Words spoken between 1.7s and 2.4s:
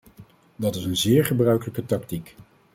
tactiek.